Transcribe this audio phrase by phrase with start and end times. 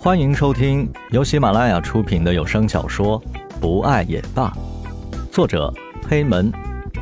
[0.00, 3.20] 欢迎收听由喜马拉雅出品的有声小说
[3.60, 4.48] 《不爱也罢》，
[5.32, 5.74] 作者
[6.08, 6.52] 黑门，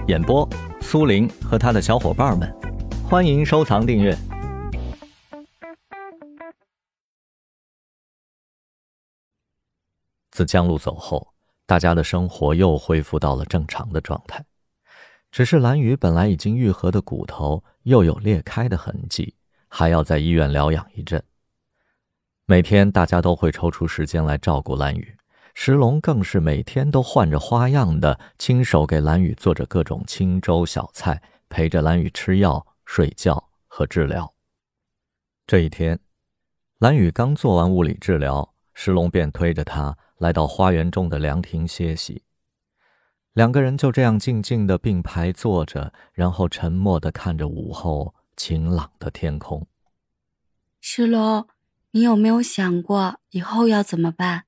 [0.08, 0.48] 演播
[0.80, 2.50] 苏林和他的小伙伴们。
[3.04, 4.16] 欢迎收藏订阅。
[10.30, 11.34] 自江路走后，
[11.66, 14.42] 大家的生活又恢复到了正常的状态。
[15.30, 19.34] 只是蓝雨本来已经愈合的骨头又有裂开的痕迹，
[19.68, 21.22] 还要在医院疗养一阵。
[22.48, 25.16] 每天大家都会抽出时间来照顾蓝雨，
[25.52, 34.32] 石龙更是每天都换着花样的亲手给蓝雨做着各种清粥小菜，陪着蓝雨吃药、睡觉和治疗。
[35.44, 35.98] 这一天，
[36.78, 42.22] 蓝雨刚做完物理治疗，石龙便推着他来到花园中的凉亭歇息。
[43.32, 49.66] 两个人就这样静静的并排坐着，然后沉默的看着午后晴朗的天空。
[50.80, 51.44] 石龙。
[51.96, 54.44] 你有没有想过以后要怎么办？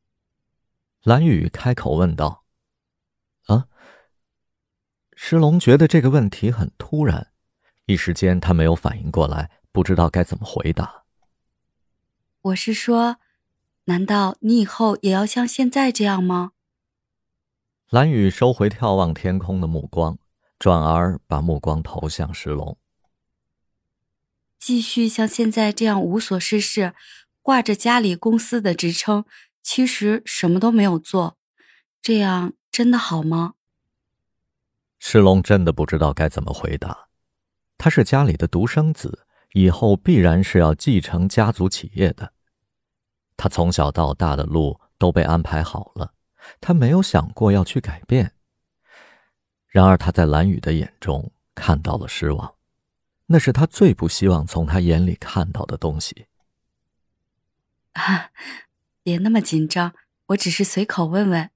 [1.01, 2.45] 蓝雨开口问道。
[3.47, 3.69] 啊！
[5.17, 7.33] 石龙觉得这个问题很突然，
[7.87, 11.05] 一时间他没有反应过来，不知道该怎么回答。
[12.43, 13.17] 我是说，
[13.85, 16.53] 难道你以后也要像现在这样吗？
[17.89, 20.19] 蓝雨收回眺望天空的目光，
[20.59, 22.77] 转而把目光投向石龙。
[24.59, 26.93] 继续像现在这样无所事事。
[27.49, 29.25] 挂着家里公司的职称，
[29.63, 31.39] 其实什么都没有做，
[32.03, 33.55] 这样真的好吗？
[34.99, 37.09] 石龙真的不知道该怎么回答。
[37.79, 42.35] 他是家里的独生子，以后必然是要继承家族企业的。
[43.35, 46.13] 他从小到大的路都被安排好了，
[46.61, 48.35] 他没有想过要去改变。
[49.69, 52.57] 然而他在蓝雨的眼中看到了失望，
[53.25, 56.27] 那是他最不希望从他眼里看到的东西。
[57.99, 58.31] 啊，
[59.03, 59.95] 别那么紧张，
[60.27, 61.51] 我只是随口问问。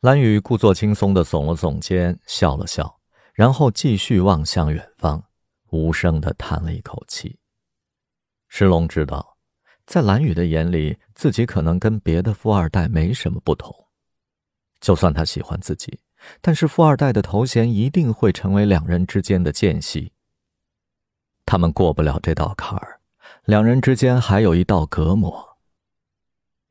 [0.00, 3.00] 蓝雨故作轻松的耸了耸肩，笑了笑，
[3.32, 5.24] 然后继续望向远方，
[5.70, 7.38] 无声的叹了一口气。
[8.48, 9.38] 石龙知道，
[9.86, 13.74] 在蓝雨的眼里，自己可能跟别的富二代没什么不同。
[14.80, 15.98] 就算他喜欢自己，
[16.40, 20.12] 但是富二代的头衔一定会成为两人之间的间隙。
[21.46, 22.95] 他们过不了这道坎儿。
[23.46, 25.56] 两人之间还有一道隔膜。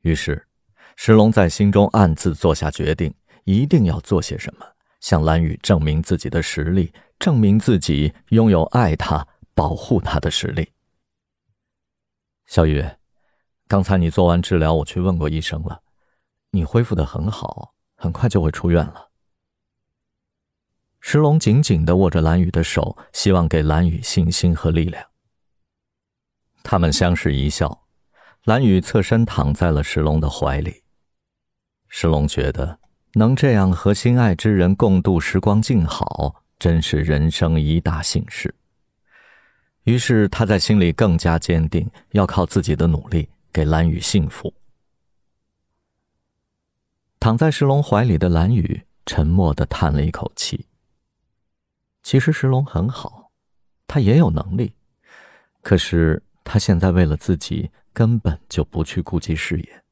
[0.02, 0.46] 于是，
[0.94, 3.14] 石龙在心中暗自做下决定，
[3.44, 4.66] 一定要做些什么，
[5.00, 10.70] 向蓝雨证明自己的实力，证明自己拥有爱他、保护他的实力。
[12.44, 12.84] 小雨，
[13.66, 15.80] 刚才你做完治疗，我去问过医生了，
[16.50, 19.08] 你恢复的很好，很快就会出院了。
[21.00, 25.02] 石龙紧紧地握着蓝雨的手，希望给蓝雨信心和力量。
[26.68, 27.86] 他们相视一笑，
[28.42, 30.82] 蓝雨侧身躺在了石龙的怀里。
[31.86, 32.80] 石龙觉得
[33.12, 38.52] 能这样和心爱之人共度时光静好，真是人生一大幸事。
[39.84, 44.52] 于是他在心里更加坚定，要靠自己的努力给蓝雨幸福。
[47.20, 50.66] 躺在石龙怀里的蓝雨沉默的叹了一口气。
[52.02, 53.30] 其实石龙很好，
[53.86, 54.74] 他也有能力，
[55.62, 56.20] 可是。
[56.48, 59.82] 他现在为了自己，根本就不去顾及事业，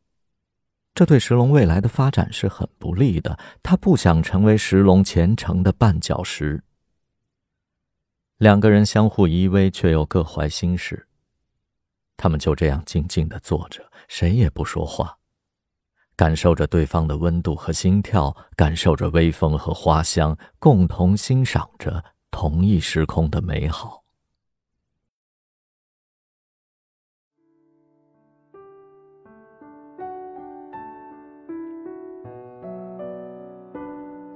[0.95, 3.37] 这对石龙未来的发展是很不利的。
[3.61, 6.63] 他不想成为石龙前程的绊脚石。
[8.37, 11.09] 两个人相互依偎，却又各怀心事。
[12.17, 15.19] 他们就这样静静的坐着，谁也不说话，
[16.15, 24.04] 感受着对方的温度和心跳，感受着微风和花香，共同欣赏着同一时空的美好。